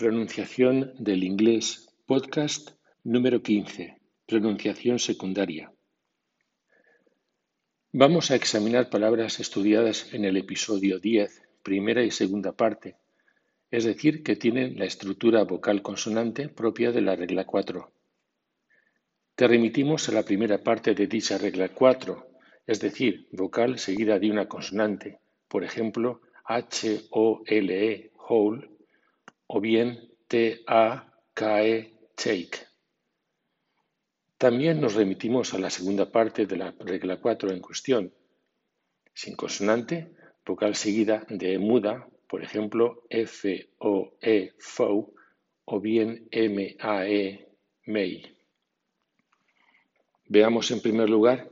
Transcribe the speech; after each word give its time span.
Pronunciación 0.00 0.94
del 0.98 1.22
inglés 1.24 1.94
podcast 2.06 2.70
número 3.04 3.42
15. 3.42 3.98
Pronunciación 4.26 4.98
secundaria. 4.98 5.74
Vamos 7.92 8.30
a 8.30 8.34
examinar 8.34 8.88
palabras 8.88 9.40
estudiadas 9.40 10.14
en 10.14 10.24
el 10.24 10.38
episodio 10.38 11.00
10, 11.00 11.42
primera 11.62 12.02
y 12.02 12.10
segunda 12.10 12.52
parte, 12.52 12.96
es 13.70 13.84
decir, 13.84 14.22
que 14.22 14.36
tienen 14.36 14.78
la 14.78 14.86
estructura 14.86 15.44
vocal 15.44 15.82
consonante 15.82 16.48
propia 16.48 16.92
de 16.92 17.02
la 17.02 17.14
regla 17.14 17.44
4. 17.44 17.92
Te 19.34 19.48
remitimos 19.48 20.08
a 20.08 20.12
la 20.12 20.22
primera 20.22 20.62
parte 20.62 20.94
de 20.94 21.08
dicha 21.08 21.36
regla 21.36 21.68
4, 21.74 22.26
es 22.66 22.80
decir, 22.80 23.28
vocal 23.32 23.78
seguida 23.78 24.18
de 24.18 24.30
una 24.30 24.48
consonante, 24.48 25.20
por 25.46 25.62
ejemplo, 25.62 26.22
H-O-L-E, 26.46 28.12
whole, 28.16 28.79
o 29.52 29.60
bien 29.60 30.08
T-A-K-E, 30.28 31.92
take. 32.14 32.58
También 34.38 34.80
nos 34.80 34.94
remitimos 34.94 35.54
a 35.54 35.58
la 35.58 35.70
segunda 35.70 36.12
parte 36.12 36.46
de 36.46 36.56
la 36.56 36.72
regla 36.78 37.20
4 37.20 37.50
en 37.50 37.60
cuestión. 37.60 38.14
Sin 39.12 39.34
consonante, 39.34 40.14
vocal 40.46 40.76
seguida 40.76 41.26
de 41.28 41.58
muda, 41.58 42.08
por 42.28 42.44
ejemplo, 42.44 43.02
F-O-E, 43.10 44.52
fo, 44.60 45.12
o 45.64 45.80
bien 45.80 46.28
M-A-E, 46.30 47.48
may. 47.86 48.36
Veamos 50.26 50.70
en 50.70 50.80
primer 50.80 51.10
lugar 51.10 51.50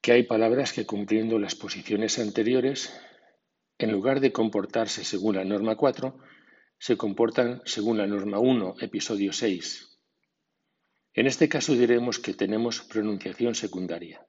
que 0.00 0.12
hay 0.12 0.22
palabras 0.22 0.72
que 0.72 0.86
cumpliendo 0.86 1.38
las 1.38 1.54
posiciones 1.54 2.18
anteriores, 2.18 2.98
en 3.76 3.92
lugar 3.92 4.20
de 4.20 4.32
comportarse 4.32 5.04
según 5.04 5.36
la 5.36 5.44
norma 5.44 5.76
4, 5.76 6.18
se 6.78 6.96
comportan 6.96 7.60
según 7.64 7.98
la 7.98 8.06
norma 8.06 8.38
1, 8.38 8.76
episodio 8.80 9.32
6. 9.32 9.98
En 11.14 11.26
este 11.26 11.48
caso 11.48 11.74
diremos 11.74 12.20
que 12.20 12.34
tenemos 12.34 12.82
pronunciación 12.82 13.56
secundaria. 13.56 14.24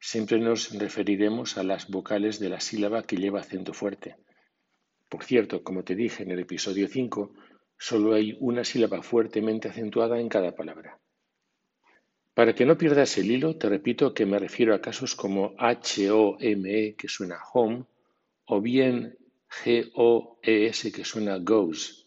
Siempre 0.00 0.38
nos 0.38 0.72
referiremos 0.78 1.58
a 1.58 1.62
las 1.62 1.88
vocales 1.88 2.38
de 2.38 2.48
la 2.48 2.60
sílaba 2.60 3.02
que 3.02 3.16
lleva 3.16 3.40
acento 3.40 3.74
fuerte. 3.74 4.16
Por 5.10 5.24
cierto, 5.24 5.62
como 5.62 5.84
te 5.84 5.94
dije 5.94 6.22
en 6.22 6.30
el 6.30 6.38
episodio 6.38 6.88
5, 6.88 7.32
solo 7.76 8.14
hay 8.14 8.36
una 8.40 8.64
sílaba 8.64 9.02
fuertemente 9.02 9.68
acentuada 9.68 10.18
en 10.18 10.30
cada 10.30 10.54
palabra. 10.54 10.98
Para 12.32 12.54
que 12.54 12.64
no 12.64 12.78
pierdas 12.78 13.18
el 13.18 13.30
hilo, 13.30 13.56
te 13.56 13.68
repito 13.68 14.14
que 14.14 14.24
me 14.24 14.38
refiero 14.38 14.74
a 14.74 14.80
casos 14.80 15.14
como 15.14 15.54
H-O-M-E, 15.58 16.94
que 16.94 17.08
suena 17.08 17.40
home, 17.52 17.84
o 18.46 18.60
bien 18.60 19.18
G-O-E-S 19.50 20.92
que 20.92 21.04
suena 21.04 21.38
goes. 21.38 22.06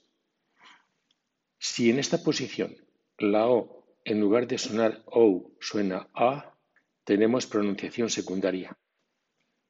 Si 1.58 1.90
en 1.90 2.00
esta 2.00 2.24
posición 2.24 2.76
la 3.18 3.48
O 3.48 3.82
en 4.04 4.20
lugar 4.20 4.48
de 4.48 4.58
sonar 4.58 5.04
O 5.06 5.52
suena 5.60 6.10
A, 6.14 6.56
tenemos 7.04 7.46
pronunciación 7.46 8.10
secundaria. 8.10 8.78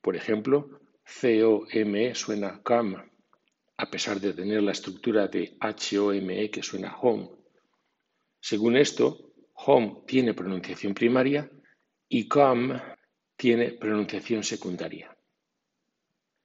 Por 0.01 0.15
ejemplo, 0.15 0.79
C-O-M-E 1.05 2.15
suena 2.15 2.61
come, 2.63 2.97
a 3.77 3.89
pesar 3.89 4.19
de 4.19 4.33
tener 4.33 4.63
la 4.63 4.71
estructura 4.71 5.27
de 5.27 5.57
H-O-M-E 5.59 6.49
que 6.49 6.63
suena 6.63 6.97
home. 6.97 7.29
Según 8.39 8.77
esto, 8.77 9.33
home 9.53 10.03
tiene 10.07 10.33
pronunciación 10.33 10.93
primaria 10.93 11.51
y 12.07 12.27
come 12.27 12.81
tiene 13.35 13.71
pronunciación 13.71 14.43
secundaria. 14.43 15.15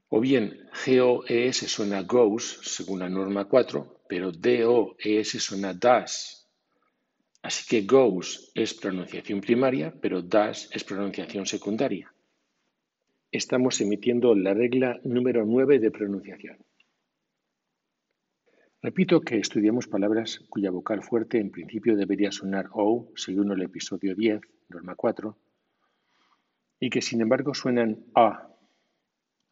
O 0.08 0.20
bien 0.20 0.68
GOES 0.86 1.56
suena 1.56 2.02
goes, 2.02 2.60
según 2.62 3.00
la 3.00 3.08
norma 3.08 3.46
4, 3.46 4.04
pero 4.08 4.30
DOES 4.30 5.30
suena 5.42 5.74
does. 5.74 6.48
Así 7.42 7.66
que 7.68 7.86
goes 7.86 8.52
es 8.54 8.74
pronunciación 8.74 9.40
primaria, 9.40 9.92
pero 10.00 10.22
does 10.22 10.68
es 10.72 10.84
pronunciación 10.84 11.46
secundaria. 11.46 12.12
Estamos 13.32 13.80
emitiendo 13.80 14.34
la 14.34 14.54
regla 14.54 15.00
número 15.02 15.44
9 15.44 15.80
de 15.80 15.90
pronunciación. 15.90 16.64
Repito 18.80 19.20
que 19.20 19.38
estudiamos 19.38 19.88
palabras 19.88 20.40
cuya 20.48 20.70
vocal 20.70 21.02
fuerte 21.02 21.40
en 21.40 21.50
principio 21.50 21.96
debería 21.96 22.30
sonar 22.30 22.68
O, 22.72 23.10
según 23.16 23.50
el 23.50 23.62
episodio 23.62 24.14
10, 24.14 24.40
norma 24.68 24.94
4, 24.94 25.36
y 26.78 26.90
que 26.90 27.02
sin 27.02 27.20
embargo 27.20 27.52
suenan 27.54 28.04
A, 28.14 28.55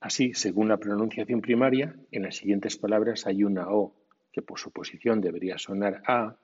Así, 0.04 0.34
según 0.34 0.69
la 0.69 0.76
pronunciación 0.76 1.41
primaria, 1.41 1.97
en 2.10 2.25
las 2.25 2.37
siguientes 2.37 2.76
palabras 2.76 3.26
hay 3.26 3.42
una 3.42 3.70
O 3.70 3.94
que 4.32 4.42
por 4.42 4.59
su 4.59 4.70
posición 4.70 5.22
debería 5.22 5.56
sonar 5.56 6.03
A, 6.06 6.37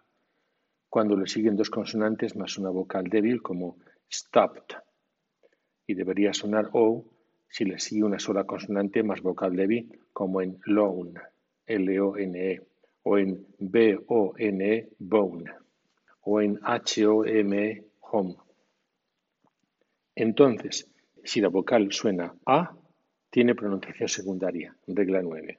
cuando 0.88 1.14
le 1.14 1.26
siguen 1.26 1.56
dos 1.56 1.68
consonantes 1.68 2.36
más 2.36 2.56
una 2.56 2.70
vocal 2.70 3.04
débil 3.10 3.42
como 3.42 3.76
stopped, 4.10 4.78
y 5.86 5.92
debería 5.92 6.32
sonar 6.32 6.70
O 6.72 7.04
si 7.50 7.66
le 7.66 7.78
sigue 7.78 8.02
una 8.02 8.18
sola 8.18 8.44
consonante 8.44 9.02
más 9.02 9.20
vocal 9.20 9.54
débil 9.54 10.00
como 10.14 10.40
en 10.40 10.58
loan, 10.64 11.12
L-O-N-E, 11.66 12.62
o 13.02 13.18
en 13.18 13.46
B-O-N-E, 13.58 14.88
bone, 14.98 15.52
o 16.22 16.40
en 16.40 16.58
H-O-M-E, 16.62 17.84
home. 18.00 18.36
Entonces, 20.14 20.88
si 21.22 21.42
la 21.42 21.48
vocal 21.48 21.92
suena 21.92 22.34
A, 22.46 22.79
tiene 23.30 23.54
pronunciación 23.54 24.08
secundaria. 24.08 24.76
Regla 24.86 25.22
9. 25.22 25.58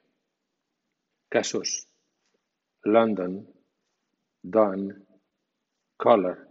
Casos. 1.28 1.88
London, 2.84 3.46
done, 4.42 5.06
color, 5.96 6.48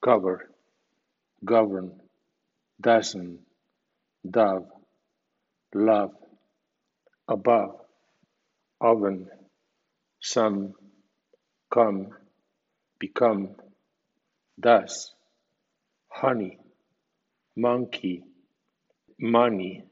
cover, 0.00 0.50
govern, 1.42 2.02
dozen, 2.78 3.44
dove, 4.22 4.68
love, 5.74 6.12
above, 7.28 7.80
oven, 8.80 9.28
some, 10.20 10.74
come, 11.70 12.10
become, 12.98 13.56
thus, 14.58 15.14
honey, 16.08 16.58
monkey, 17.56 18.22
money, 19.18 19.82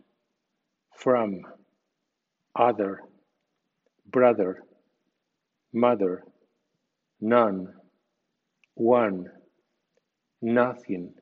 from, 1.02 1.40
other, 2.54 3.00
brother, 4.04 4.62
mother, 5.72 6.22
none, 7.20 7.68
one, 8.74 9.24
nothing, 10.42 11.14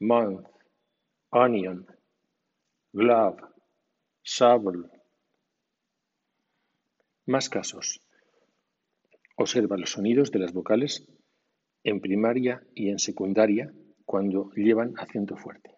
month, 0.00 0.46
onion, 1.30 1.84
glove, 2.94 3.38
shovel. 4.22 4.90
Más 7.26 7.50
casos. 7.50 8.00
Observa 9.36 9.76
los 9.76 9.90
sonidos 9.90 10.30
de 10.30 10.38
las 10.38 10.54
vocales 10.54 11.06
en 11.84 12.00
primaria 12.00 12.62
y 12.74 12.88
en 12.88 12.98
secundaria 12.98 13.70
cuando 14.06 14.50
llevan 14.56 14.94
acento 14.96 15.36
fuerte. 15.36 15.74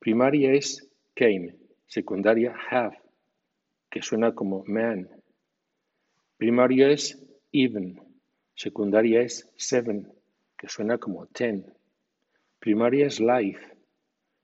Primaria 0.00 0.52
es 0.52 0.90
came, 1.14 1.59
secundaria 1.90 2.54
have, 2.70 2.96
que 3.90 4.00
suena 4.00 4.32
como 4.32 4.62
man. 4.64 5.08
Primaria 6.36 6.88
es 6.88 7.18
even, 7.50 8.00
secundaria 8.54 9.22
es 9.22 9.50
seven, 9.56 10.06
que 10.56 10.68
suena 10.68 10.98
como 10.98 11.26
ten. 11.26 11.66
Primaria 12.60 13.08
es 13.08 13.18
life, 13.18 13.60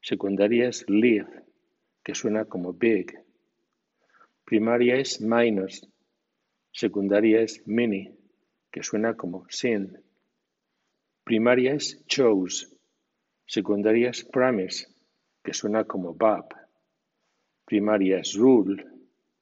secundaria 0.01 0.69
es 0.69 0.85
live, 0.89 1.45
que 2.03 2.17
suena 2.17 2.47
como 2.47 2.73
big. 2.73 3.17
Primaria 4.45 4.97
es 4.97 5.21
minus, 5.21 5.89
secundaria 6.73 7.43
es 7.43 7.63
mini, 7.65 8.11
que 8.73 8.83
suena 8.83 9.15
como 9.15 9.47
sin. 9.51 10.03
Primaria 11.23 11.75
es 11.75 12.05
chose, 12.09 12.67
secundaria 13.47 14.11
es 14.11 14.25
promise, 14.25 14.89
que 15.45 15.55
suena 15.55 15.85
como 15.85 16.13
Bob. 16.13 16.66
Primaria 17.67 18.21
es 18.21 18.35
rule, 18.35 18.87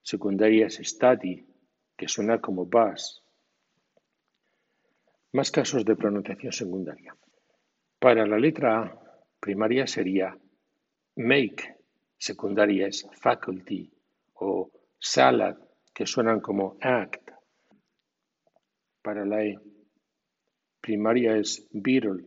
secundaria 0.01 0.67
es 0.67 0.81
study, 0.83 1.47
que 1.95 2.09
suena 2.09 2.41
como 2.41 2.65
bus. 2.65 3.23
Más 5.33 5.51
casos 5.51 5.85
de 5.85 5.95
pronunciación 5.95 6.53
secundaria. 6.53 7.15
Para 7.99 8.27
la 8.27 8.39
letra 8.39 8.81
A, 8.81 9.21
primaria 9.39 9.87
sería 9.87 10.39
make, 11.17 11.77
secundaria 12.17 12.87
es 12.87 13.07
faculty 13.13 13.93
o 14.35 14.71
salad, 14.99 15.59
que 15.93 16.07
suenan 16.07 16.41
como 16.41 16.79
act. 16.81 17.31
Para 19.03 19.27
la 19.27 19.45
E, 19.45 19.59
primaria 20.81 21.37
es 21.37 21.69
beetle, 21.73 22.25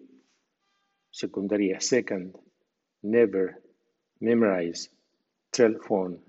secundaria 1.09 1.81
second, 1.81 2.35
never, 3.01 3.63
memorize, 4.19 4.91
telephone, 5.57 6.21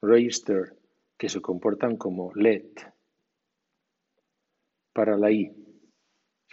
register, 0.00 0.76
que 1.16 1.28
se 1.28 1.40
comportan 1.40 1.96
como 1.96 2.32
let. 2.34 2.74
Para 4.92 5.16
la 5.16 5.30
I, 5.30 5.54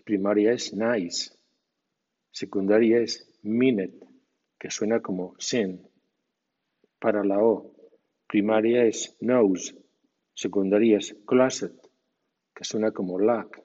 primaria 0.05 0.51
es 0.53 0.71
nice, 0.71 1.33
secundaria 2.31 2.99
es 2.99 3.27
minute, 3.41 3.97
que 4.59 4.69
suena 4.69 5.01
como 5.01 5.33
sin. 5.39 5.89
Para 6.99 7.23
la 7.23 7.39
O, 7.43 7.73
primaria 8.27 8.85
es 8.85 9.17
nose, 9.21 9.75
secundaria 10.35 10.99
es 10.99 11.15
closet, 11.25 11.73
que 12.53 12.63
suena 12.63 12.91
como 12.91 13.17
lack. 13.17 13.59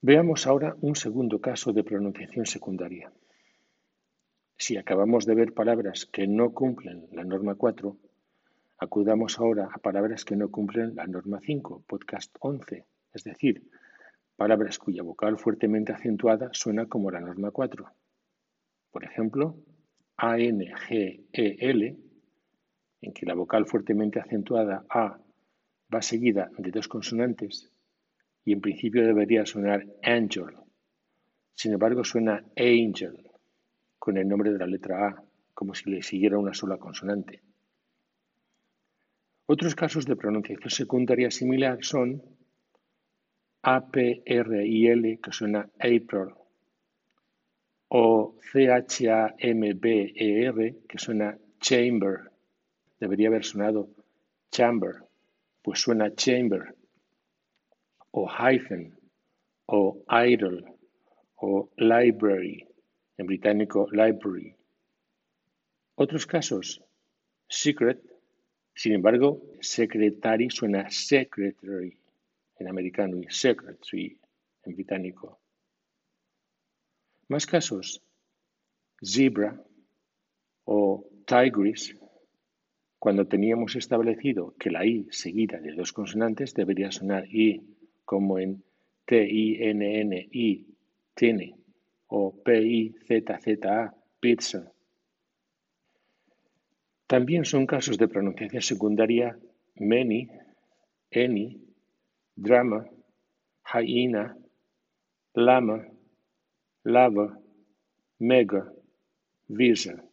Veamos 0.00 0.46
ahora 0.46 0.74
un 0.80 0.96
segundo 0.96 1.42
caso 1.42 1.74
de 1.74 1.84
pronunciación 1.84 2.46
secundaria. 2.46 3.12
Si 4.60 4.76
acabamos 4.76 5.24
de 5.24 5.34
ver 5.34 5.54
palabras 5.54 6.04
que 6.04 6.26
no 6.26 6.52
cumplen 6.52 7.08
la 7.12 7.24
norma 7.24 7.54
4, 7.54 7.96
acudamos 8.76 9.38
ahora 9.38 9.70
a 9.72 9.78
palabras 9.78 10.26
que 10.26 10.36
no 10.36 10.50
cumplen 10.50 10.94
la 10.96 11.06
norma 11.06 11.40
5, 11.40 11.84
podcast 11.86 12.36
11, 12.40 12.84
es 13.14 13.24
decir, 13.24 13.62
palabras 14.36 14.78
cuya 14.78 15.02
vocal 15.02 15.38
fuertemente 15.38 15.94
acentuada 15.94 16.50
suena 16.52 16.84
como 16.84 17.10
la 17.10 17.20
norma 17.20 17.50
4. 17.50 17.90
Por 18.90 19.02
ejemplo, 19.02 19.56
A-N-G-E-L, 20.18 21.96
en 23.00 23.12
que 23.14 23.24
la 23.24 23.32
vocal 23.32 23.64
fuertemente 23.64 24.20
acentuada 24.20 24.84
A 24.90 25.18
va 25.92 26.02
seguida 26.02 26.50
de 26.58 26.70
dos 26.70 26.86
consonantes 26.86 27.72
y 28.44 28.52
en 28.52 28.60
principio 28.60 29.06
debería 29.06 29.46
sonar 29.46 29.86
angel. 30.02 30.54
Sin 31.54 31.72
embargo, 31.72 32.04
suena 32.04 32.44
angel 32.56 33.29
con 34.00 34.16
el 34.16 34.26
nombre 34.26 34.50
de 34.50 34.58
la 34.58 34.66
letra 34.66 35.06
A, 35.06 35.22
como 35.54 35.74
si 35.74 35.88
le 35.90 36.02
siguiera 36.02 36.36
una 36.38 36.54
sola 36.54 36.78
consonante. 36.78 37.42
Otros 39.46 39.76
casos 39.76 40.06
de 40.06 40.16
pronunciación 40.16 40.70
secundaria 40.70 41.30
similar 41.30 41.84
son 41.84 42.22
A-P-R-I-L, 43.62 45.20
que 45.22 45.32
suena 45.32 45.68
April, 45.78 46.34
o 47.88 48.36
C-H-A-M-B-E-R, 48.52 49.36
que 50.88 50.98
suena 50.98 51.38
chamber. 51.60 52.30
Debería 52.98 53.28
haber 53.28 53.44
sonado 53.44 53.90
chamber, 54.50 55.04
pues 55.62 55.80
suena 55.80 56.14
chamber 56.14 56.74
o 58.12 58.26
hyphen, 58.26 58.96
o 59.66 60.02
idle, 60.08 60.64
o 61.36 61.70
library, 61.76 62.66
en 63.16 63.26
británico 63.26 63.88
library. 63.90 64.54
Otros 65.94 66.26
casos, 66.26 66.82
secret, 67.48 68.00
sin 68.74 68.92
embargo, 68.94 69.42
secretary 69.60 70.48
suena 70.50 70.88
secretary 70.90 71.98
en 72.56 72.68
americano 72.68 73.18
y 73.18 73.26
secretary 73.28 74.18
en 74.64 74.74
británico. 74.74 75.38
Más 77.28 77.46
casos, 77.46 78.02
zebra 79.02 79.62
o 80.64 81.06
tigris, 81.26 81.96
cuando 82.98 83.26
teníamos 83.26 83.76
establecido 83.76 84.54
que 84.58 84.70
la 84.70 84.84
I 84.84 85.08
seguida 85.10 85.58
de 85.58 85.72
dos 85.72 85.92
consonantes 85.92 86.54
debería 86.54 86.90
sonar 86.90 87.26
I 87.26 87.62
como 88.04 88.38
en 88.38 88.62
T-I-N-N-I, 89.06 90.66
tiene, 91.14 91.59
o 92.10 92.34
P-I-Z-Z-A, 92.42 93.94
pizza. 94.20 94.72
También 97.06 97.44
son 97.44 97.66
casos 97.66 97.98
de 97.98 98.08
pronunciación 98.08 98.62
secundaria 98.62 99.38
many, 99.76 100.28
any, 101.12 101.60
drama, 102.36 102.86
hyena, 103.64 104.36
lama, 105.34 105.86
lava, 106.84 107.38
mega, 108.18 108.72
visa. 109.48 110.04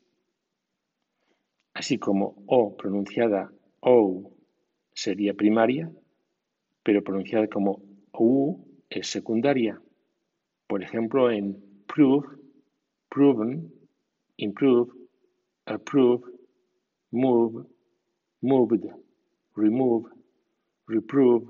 Así 1.74 1.98
como 1.98 2.44
O 2.48 2.78
pronunciada 2.78 3.52
O 3.80 4.32
sería 4.94 5.34
primaria, 5.34 5.92
pero 6.84 7.04
pronunciada 7.04 7.48
como 7.48 7.82
U 8.14 8.66
es 8.90 9.08
secundaria. 9.08 9.80
Por 10.68 10.82
ejemplo, 10.84 11.30
en 11.30 11.67
prove, 11.88 12.28
proven, 13.10 13.72
improve, 14.38 14.92
approve, 15.66 16.24
move, 17.12 17.66
moved, 18.42 18.86
remove, 19.56 20.06
reprove, 20.86 21.48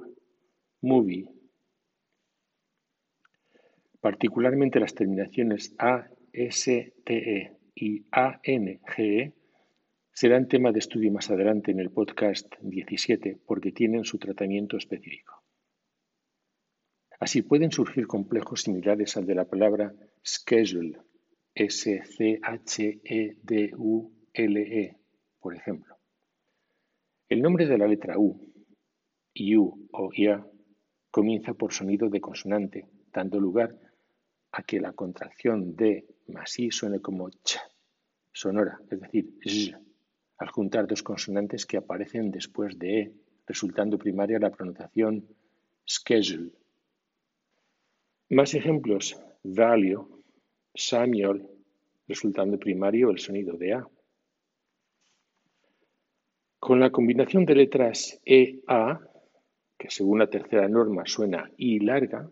movie. 0.82 1.30
Particularmente 4.00 4.80
las 4.80 4.94
terminaciones 4.94 5.76
A, 5.80 6.08
S, 6.32 6.94
T, 7.04 7.14
E 7.14 7.58
y 7.76 8.06
A, 8.12 8.40
N, 8.44 8.80
G, 8.82 8.96
E 8.98 9.34
serán 10.14 10.48
tema 10.48 10.72
de 10.72 10.80
estudio 10.80 11.12
más 11.12 11.30
adelante 11.30 11.72
en 11.72 11.80
el 11.80 11.92
podcast 11.92 12.52
17 12.62 13.38
porque 13.46 13.72
tienen 13.72 14.04
su 14.04 14.18
tratamiento 14.18 14.78
específico. 14.78 15.44
Así 17.20 17.42
pueden 17.42 17.72
surgir 17.72 18.08
complejos 18.08 18.62
similares 18.62 19.18
al 19.18 19.26
de 19.26 19.36
la 19.36 19.46
palabra 19.46 19.94
schedule, 20.28 21.00
S-C-H-E-D-U-L-E, 21.56 22.44
e, 24.82 24.96
por 25.40 25.56
ejemplo. 25.56 25.98
El 27.30 27.42
nombre 27.42 27.66
de 27.66 27.78
la 27.78 27.88
letra 27.88 28.20
U, 28.20 28.38
IU 29.34 29.88
o 29.92 30.10
IA, 30.14 30.46
comienza 31.12 31.54
por 31.54 31.72
sonido 31.72 32.10
de 32.10 32.20
consonante, 32.20 32.90
dando 33.14 33.40
lugar 33.40 33.74
a 34.52 34.64
que 34.64 34.82
la 34.82 34.92
contracción 34.92 35.76
de 35.76 36.06
más 36.28 36.60
I 36.60 36.72
suene 36.72 37.00
como 37.00 37.30
ch, 37.30 37.60
sonora, 38.34 38.82
es 38.92 39.00
decir, 39.00 39.34
z, 39.42 39.80
al 40.40 40.50
juntar 40.50 40.88
dos 40.88 41.04
consonantes 41.04 41.66
que 41.66 41.78
aparecen 41.78 42.32
después 42.32 42.78
de 42.78 43.00
E, 43.00 43.14
resultando 43.46 43.98
primaria 43.98 44.40
la 44.40 44.52
pronunciación 44.52 45.26
schedule. 45.88 46.52
Más 48.30 48.54
ejemplos, 48.54 49.16
value, 49.44 50.17
Samuel, 50.78 51.44
resultando 52.08 52.60
primario 52.60 53.10
el 53.10 53.18
sonido 53.18 53.58
de 53.58 53.74
A. 53.74 53.88
Con 56.60 56.80
la 56.80 56.92
combinación 56.92 57.46
de 57.46 57.56
letras 57.56 58.22
E-A, 58.26 59.02
que 59.78 59.90
según 59.90 60.20
la 60.20 60.30
tercera 60.30 60.68
norma 60.70 61.04
suena 61.06 61.52
I 61.58 61.80
larga, 61.80 62.30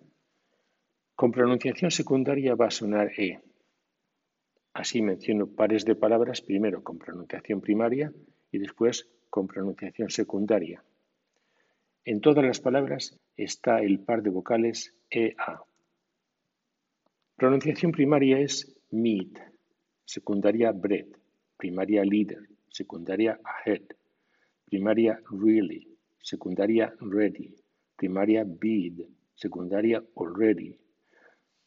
con 1.16 1.32
pronunciación 1.32 1.90
secundaria 1.90 2.54
va 2.56 2.68
a 2.68 2.72
sonar 2.72 3.12
E. 3.20 3.42
Así 4.74 5.02
menciono 5.02 5.48
pares 5.48 5.84
de 5.84 5.96
palabras 5.96 6.42
primero 6.42 6.84
con 6.84 7.00
pronunciación 7.00 7.62
primaria 7.62 8.14
y 8.52 8.60
después 8.60 9.10
con 9.30 9.48
pronunciación 9.48 10.10
secundaria. 10.10 10.84
En 12.04 12.22
todas 12.22 12.46
las 12.46 12.60
palabras 12.60 13.20
está 13.38 13.80
el 13.80 14.00
par 14.02 14.22
de 14.22 14.30
vocales 14.30 14.96
EA. 15.10 15.64
Pronunciación 17.38 17.92
primaria 17.92 18.40
es 18.40 18.74
meet, 18.92 19.38
secundaria 20.06 20.72
bread, 20.72 21.08
primaria 21.58 22.06
leader, 22.06 22.48
secundaria 22.70 23.38
ahead, 23.44 23.82
primaria 24.64 25.20
really, 25.30 25.86
secundaria 26.22 26.94
ready, 27.02 27.54
primaria 27.98 28.46
bid, 28.46 29.02
secundaria 29.36 30.02
already, 30.16 30.80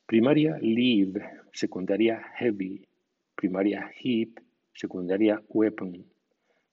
primaria 0.07 0.57
leave, 0.63 1.21
secundaria 1.53 2.19
heavy, 2.39 2.89
primaria 3.37 3.91
heap, 4.01 4.41
secundaria 4.73 5.39
weapon, 5.51 6.03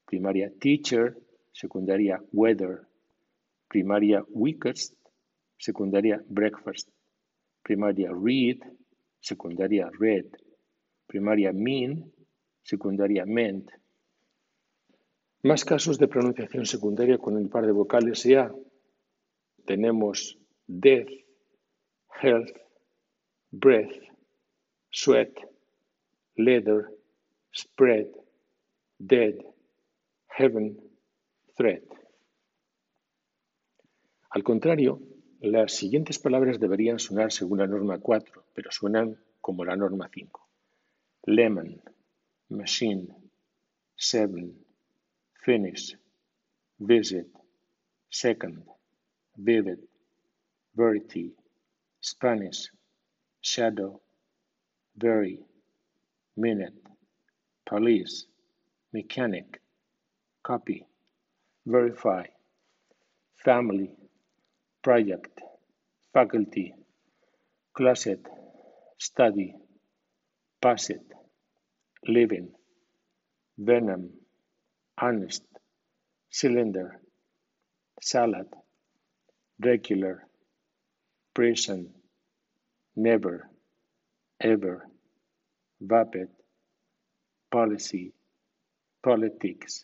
primaria 0.06 0.50
teacher, 0.62 1.18
secundaria 1.52 2.22
weather, 2.32 2.88
primaria 3.68 4.24
weakest, 4.30 4.96
secundaria 5.60 6.22
breakfast, 6.30 6.88
primaria 7.62 8.10
read, 8.14 8.64
secundaria 9.26 9.90
red, 10.00 10.28
primaria 11.08 11.52
mean, 11.52 12.14
secundaria 12.62 13.26
meant. 13.26 13.72
Más 15.42 15.66
casos 15.66 15.98
de 15.98 16.08
pronunciación 16.08 16.66
secundaria 16.66 17.18
con 17.18 17.38
el 17.38 17.50
par 17.50 17.66
de 17.66 17.72
vocales 17.72 18.24
ya. 18.24 18.54
Tenemos 19.66 20.38
death, 20.68 21.10
health, 22.22 22.52
breath, 23.52 23.98
sweat, 24.92 25.34
leather, 26.36 26.90
spread, 27.52 28.08
dead, 29.00 29.36
heaven, 30.38 30.78
threat. 31.58 31.84
Al 34.30 34.44
contrario, 34.44 35.00
las 35.46 35.74
siguientes 35.74 36.18
palabras 36.18 36.60
deberían 36.60 36.98
sonar 36.98 37.32
según 37.32 37.60
la 37.60 37.68
norma 37.68 38.00
4, 38.00 38.46
pero 38.54 38.72
suenan 38.72 39.20
como 39.42 39.64
la 39.64 39.76
norma 39.76 40.10
5. 40.12 40.50
Lemon, 41.26 41.82
machine, 42.50 43.16
seven, 43.96 44.58
finish, 45.44 45.96
visit, 46.80 47.28
second, 48.10 48.64
vivid, 49.36 49.80
verity, 50.74 51.36
Spanish, 52.02 52.72
shadow, 53.42 54.02
very, 54.96 55.46
minute, 56.36 56.74
police, 57.66 58.28
mechanic, 58.92 59.62
copy, 60.42 60.86
verify, 61.66 62.26
family, 63.36 63.96
project, 64.86 65.42
faculty, 66.14 66.76
closet, 67.76 68.24
study, 69.00 69.56
pass 70.62 70.92
it, 70.92 71.02
living, 72.08 72.50
venom, 73.58 74.12
honest, 75.02 75.42
cylinder, 76.30 77.02
salad, 78.00 78.46
regular, 79.60 80.28
prison, 81.34 81.90
never, 82.96 83.50
ever, 84.40 84.86
vapid, 85.82 86.30
policy, 87.52 88.14
politics, 89.04 89.84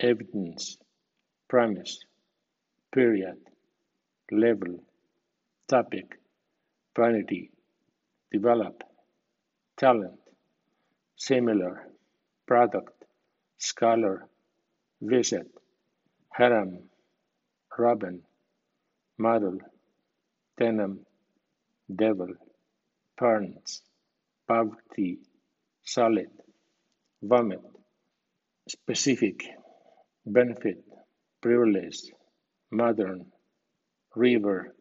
evidence, 0.00 0.78
premise, 1.48 2.04
period, 2.94 3.38
level, 4.32 4.82
topic, 5.68 6.18
vanity, 6.96 7.50
develop, 8.32 8.82
talent, 9.76 10.18
similar, 11.16 11.88
product, 12.46 13.04
scholar, 13.58 14.26
visit, 15.02 15.46
harem, 16.30 16.78
robin, 17.78 18.22
model, 19.18 19.58
denim, 20.58 21.00
devil, 21.94 22.32
parents, 23.18 23.82
poverty, 24.48 25.18
solid, 25.84 26.30
vomit, 27.22 27.60
specific, 28.68 29.44
benefit, 30.24 30.82
privilege, 31.42 32.00
modern, 32.70 33.26
river, 34.14 34.74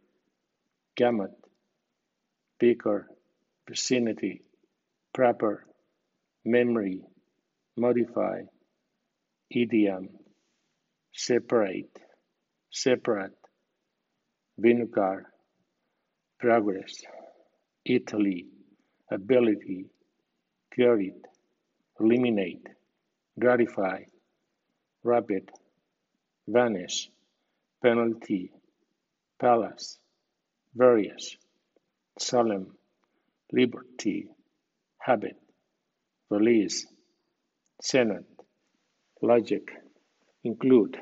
gamut, 0.97 1.31
picker, 2.59 3.07
vicinity, 3.67 4.41
proper, 5.13 5.65
memory, 6.45 7.01
modify, 7.77 8.41
idiom, 9.49 10.09
separate, 11.13 11.97
separate, 12.71 13.37
vinegar, 14.57 15.25
progress, 16.39 17.01
Italy, 17.85 18.47
ability, 19.11 19.85
cure 20.73 20.99
it, 21.01 21.21
eliminate, 21.99 22.67
gratify, 23.39 24.03
rapid, 25.03 25.49
vanish, 26.47 27.09
penalty, 27.81 28.51
palace, 29.41 29.99
various, 30.75 31.35
solemn, 32.19 32.77
liberty, 33.51 34.29
habit, 34.99 35.35
release, 36.29 36.87
senate, 37.81 38.27
logic, 39.19 39.71
include, 40.43 40.95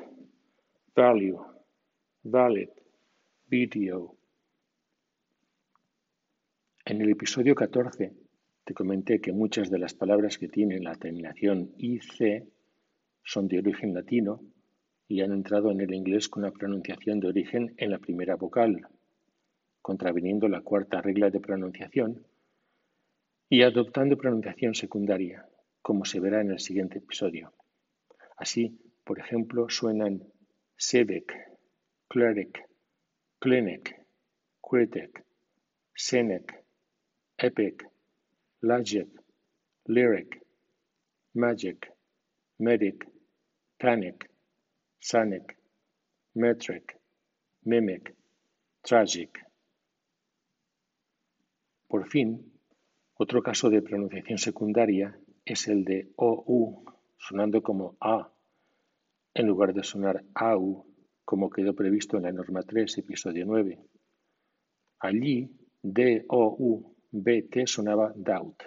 value, 0.96 1.38
valid, 2.24 2.70
video. 3.50 4.16
En 6.86 7.02
el 7.02 7.10
episodio 7.10 7.54
14 7.54 8.10
te 8.64 8.72
comenté 8.72 9.20
que 9.20 9.32
muchas 9.34 9.70
de 9.70 9.78
las 9.78 9.92
palabras 9.92 10.38
que 10.38 10.48
tienen 10.48 10.82
la 10.82 10.94
terminación 10.94 11.74
IC 11.76 12.48
son 13.22 13.48
de 13.48 13.58
origen 13.58 13.92
latino 13.92 14.40
y 15.10 15.22
han 15.22 15.32
entrado 15.32 15.72
en 15.72 15.80
el 15.80 15.92
inglés 15.92 16.28
con 16.28 16.44
una 16.44 16.52
pronunciación 16.52 17.18
de 17.18 17.26
origen 17.26 17.74
en 17.78 17.90
la 17.90 17.98
primera 17.98 18.36
vocal, 18.36 18.86
contraviniendo 19.82 20.46
la 20.46 20.60
cuarta 20.60 21.02
regla 21.02 21.30
de 21.30 21.40
pronunciación 21.40 22.24
y 23.48 23.62
adoptando 23.62 24.16
pronunciación 24.16 24.76
secundaria, 24.76 25.48
como 25.82 26.04
se 26.04 26.20
verá 26.20 26.40
en 26.42 26.52
el 26.52 26.60
siguiente 26.60 26.98
episodio. 26.98 27.52
Así, 28.36 28.78
por 29.02 29.18
ejemplo, 29.18 29.68
suenan 29.68 30.22
civic, 30.76 31.34
cleric, 32.06 32.60
clinic, 33.40 34.06
critic, 34.62 35.24
cynic, 35.92 36.54
epic, 37.36 37.84
logic, 38.60 39.08
lyric, 39.86 40.40
magic, 41.34 41.92
medic, 42.58 43.08
panic, 43.76 44.29
sonic, 45.00 45.58
metric, 46.34 47.00
mimic, 47.62 48.14
tragic. 48.82 49.40
Por 51.88 52.06
fin, 52.08 52.52
otro 53.14 53.42
caso 53.42 53.70
de 53.70 53.82
pronunciación 53.82 54.38
secundaria 54.38 55.18
es 55.44 55.66
el 55.68 55.84
de 55.84 56.12
OU, 56.16 56.84
sonando 57.16 57.62
como 57.62 57.96
A, 58.00 58.32
en 59.34 59.46
lugar 59.46 59.72
de 59.74 59.82
sonar 59.82 60.24
AU, 60.34 60.86
como 61.24 61.50
quedó 61.50 61.74
previsto 61.74 62.16
en 62.16 62.24
la 62.24 62.32
norma 62.32 62.62
3, 62.62 62.98
episodio 62.98 63.44
9. 63.46 63.78
Allí, 65.00 65.50
D-O-U-B-T 65.82 67.66
sonaba 67.66 68.12
doubt 68.14 68.62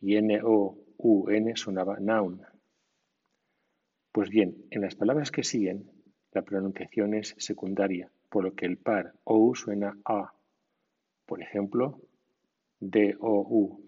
y 0.00 0.16
N-O-U-N 0.16 1.56
sonaba 1.56 1.98
noun. 1.98 2.40
Pues 4.14 4.30
bien, 4.30 4.64
en 4.70 4.80
las 4.82 4.94
palabras 4.94 5.32
que 5.32 5.42
siguen, 5.42 5.90
la 6.30 6.42
pronunciación 6.42 7.14
es 7.14 7.34
secundaria, 7.36 8.12
por 8.30 8.44
lo 8.44 8.54
que 8.54 8.64
el 8.64 8.78
par 8.78 9.12
OU 9.24 9.56
suena 9.56 9.98
A. 10.04 10.32
Por 11.26 11.42
ejemplo, 11.42 12.00
D-O-U-B-L-E 12.78 13.80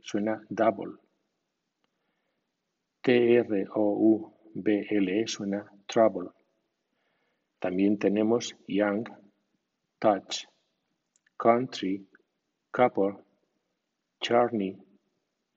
suena 0.00 0.44
double. 0.50 0.96
T-R-O-U-B-L-E 3.00 3.56
suena 5.26 5.72
trouble. 5.86 6.28
También 7.60 7.98
tenemos 7.98 8.54
young, 8.66 9.08
touch, 9.98 10.44
country, 11.38 12.06
couple, 12.70 13.14
journey, 14.20 14.76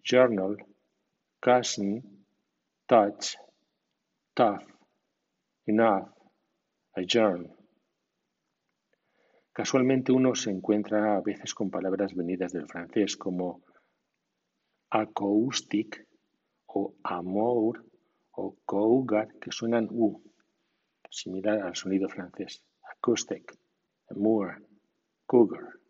journal, 0.02 0.56
cousin, 1.42 2.21
touch, 2.92 3.38
tough, 4.36 4.66
enough, 5.66 6.10
adjourn. 6.94 7.48
Casualmente 9.54 10.12
uno 10.12 10.36
se 10.36 10.52
encuentra 10.52 11.16
a 11.16 11.22
veces 11.22 11.54
con 11.54 11.70
palabras 11.70 12.14
venidas 12.14 12.52
del 12.52 12.68
francés 12.68 13.16
como 13.16 13.62
acoustic 14.90 16.06
o 16.68 16.94
amour 17.04 17.82
o 18.32 18.58
cougar 18.66 19.40
que 19.40 19.54
suenan 19.54 19.88
U, 19.90 20.22
similar 21.10 21.62
al 21.62 21.78
sonido 21.78 22.10
francés. 22.10 22.62
Acoustic, 22.94 23.58
amour, 24.10 24.68
cougar. 25.26 25.81